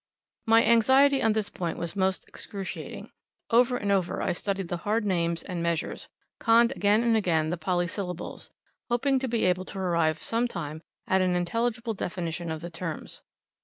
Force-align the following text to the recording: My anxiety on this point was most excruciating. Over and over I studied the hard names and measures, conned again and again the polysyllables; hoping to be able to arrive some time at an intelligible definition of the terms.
My 0.47 0.63
anxiety 0.65 1.21
on 1.21 1.33
this 1.33 1.51
point 1.51 1.77
was 1.77 1.95
most 1.95 2.27
excruciating. 2.27 3.11
Over 3.51 3.77
and 3.77 3.91
over 3.91 4.19
I 4.19 4.31
studied 4.31 4.67
the 4.67 4.77
hard 4.77 5.05
names 5.05 5.43
and 5.43 5.61
measures, 5.61 6.09
conned 6.39 6.71
again 6.71 7.03
and 7.03 7.15
again 7.15 7.51
the 7.51 7.55
polysyllables; 7.57 8.49
hoping 8.89 9.19
to 9.19 9.27
be 9.27 9.45
able 9.45 9.65
to 9.65 9.77
arrive 9.77 10.23
some 10.23 10.47
time 10.47 10.81
at 11.05 11.21
an 11.21 11.35
intelligible 11.35 11.93
definition 11.93 12.49
of 12.49 12.61
the 12.61 12.71
terms. 12.71 13.21